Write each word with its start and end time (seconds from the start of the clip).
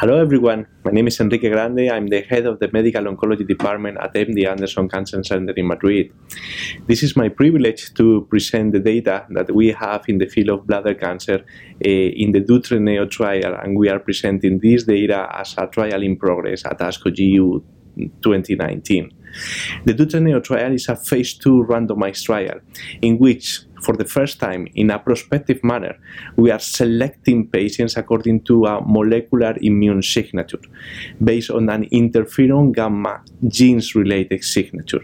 Hello 0.00 0.18
everyone, 0.18 0.66
my 0.82 0.92
name 0.92 1.08
is 1.08 1.20
Enrique 1.20 1.50
Grande. 1.50 1.90
I'm 1.90 2.06
the 2.06 2.22
head 2.22 2.46
of 2.46 2.58
the 2.58 2.70
Medical 2.72 3.04
Oncology 3.04 3.46
Department 3.46 3.98
at 4.00 4.14
MD 4.14 4.48
Anderson 4.48 4.88
Cancer 4.88 5.22
Center 5.22 5.52
in 5.54 5.66
Madrid. 5.66 6.10
This 6.86 7.02
is 7.02 7.16
my 7.16 7.28
privilege 7.28 7.92
to 7.96 8.26
present 8.30 8.72
the 8.72 8.80
data 8.80 9.26
that 9.28 9.54
we 9.54 9.72
have 9.72 10.04
in 10.08 10.16
the 10.16 10.24
field 10.24 10.48
of 10.48 10.66
bladder 10.66 10.94
cancer 10.94 11.44
uh, 11.84 11.86
in 11.86 12.32
the 12.32 12.40
DUTRE-NEO 12.40 13.08
trial, 13.08 13.54
and 13.62 13.76
we 13.76 13.90
are 13.90 13.98
presenting 13.98 14.58
this 14.60 14.84
data 14.84 15.28
as 15.38 15.54
a 15.58 15.66
trial 15.66 16.02
in 16.02 16.16
progress 16.16 16.64
at 16.64 16.78
ASCO 16.78 17.14
GU 17.14 17.62
2019. 18.22 19.12
The 19.84 19.92
DUTRE-NEO 19.92 20.40
trial 20.40 20.72
is 20.72 20.88
a 20.88 20.96
phase 20.96 21.34
2 21.34 21.66
randomized 21.68 22.24
trial 22.24 22.60
in 23.02 23.18
which 23.18 23.60
for 23.82 23.96
the 23.96 24.04
first 24.04 24.38
time 24.40 24.68
in 24.74 24.90
a 24.90 24.98
prospective 24.98 25.62
manner, 25.62 25.96
we 26.36 26.50
are 26.50 26.58
selecting 26.58 27.48
patients 27.48 27.96
according 27.96 28.42
to 28.44 28.66
a 28.66 28.80
molecular 28.86 29.54
immune 29.60 30.02
signature 30.02 30.60
based 31.22 31.50
on 31.50 31.68
an 31.68 31.88
interferon 31.90 32.72
gamma 32.74 33.22
genes 33.48 33.94
related 33.94 34.44
signature. 34.44 35.00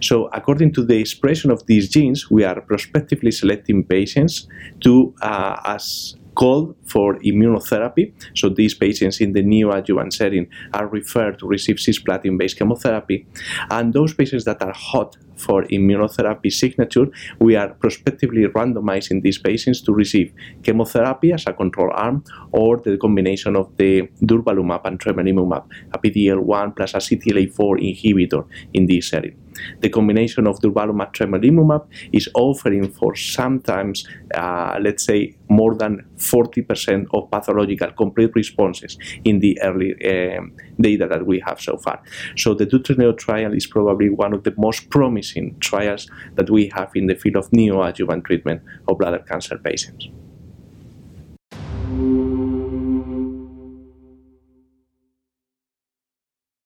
So, 0.00 0.28
according 0.32 0.72
to 0.74 0.84
the 0.84 0.98
expression 0.98 1.50
of 1.50 1.66
these 1.66 1.88
genes, 1.88 2.30
we 2.30 2.44
are 2.44 2.60
prospectively 2.60 3.30
selecting 3.30 3.84
patients 3.84 4.48
to 4.80 5.14
uh, 5.22 5.60
as 5.64 6.16
called 6.36 6.76
for 6.86 7.18
immunotherapy. 7.20 8.12
So 8.34 8.48
these 8.48 8.74
patients 8.74 9.20
in 9.20 9.32
the 9.32 9.42
neoadjuvant 9.42 10.12
setting 10.12 10.46
are 10.74 10.86
referred 10.86 11.38
to 11.40 11.46
receive 11.48 11.76
cisplatin-based 11.76 12.58
chemotherapy. 12.58 13.26
And 13.70 13.92
those 13.92 14.14
patients 14.14 14.44
that 14.44 14.62
are 14.62 14.72
hot 14.72 15.16
for 15.36 15.64
immunotherapy 15.64 16.52
signature, 16.52 17.06
we 17.40 17.56
are 17.56 17.70
prospectively 17.74 18.44
randomizing 18.46 19.22
these 19.22 19.38
patients 19.38 19.80
to 19.82 19.92
receive 19.92 20.32
chemotherapy 20.62 21.32
as 21.32 21.44
a 21.46 21.52
control 21.52 21.90
arm 21.92 22.24
or 22.52 22.78
the 22.78 22.96
combination 22.98 23.56
of 23.56 23.74
the 23.76 24.02
durvalumab 24.22 24.84
and 24.84 24.98
tremelimumab, 24.98 25.64
a 25.92 25.98
PD-L1 25.98 26.76
plus 26.76 26.94
a 26.94 26.98
CTLA-4 26.98 27.80
inhibitor 27.80 28.46
in 28.74 28.86
this 28.86 29.08
setting. 29.08 29.36
The 29.80 29.88
combination 29.88 30.46
of 30.46 30.58
durvalumab 30.60 31.12
tremelimumab 31.12 31.86
is 32.12 32.28
offering 32.34 32.90
for 32.90 33.14
sometimes, 33.14 34.06
uh, 34.34 34.78
let's 34.80 35.04
say, 35.04 35.36
more 35.48 35.74
than 35.74 36.04
40% 36.16 37.06
of 37.14 37.30
pathological 37.30 37.92
complete 37.92 38.30
responses 38.34 38.98
in 39.24 39.40
the 39.40 39.60
early 39.62 39.94
uh, 40.04 40.42
data 40.80 41.06
that 41.06 41.26
we 41.26 41.40
have 41.46 41.60
so 41.60 41.76
far. 41.78 42.02
So 42.36 42.54
the 42.54 42.66
DUTRE-NEO 42.66 43.12
trial 43.12 43.52
is 43.52 43.66
probably 43.66 44.10
one 44.10 44.32
of 44.32 44.44
the 44.44 44.54
most 44.56 44.90
promising 44.90 45.56
trials 45.60 46.10
that 46.34 46.50
we 46.50 46.70
have 46.74 46.90
in 46.94 47.06
the 47.06 47.14
field 47.14 47.36
of 47.36 47.50
neoadjuvant 47.50 48.24
treatment 48.24 48.62
of 48.88 48.98
bladder 48.98 49.24
cancer 49.28 49.58
patients. 49.58 50.08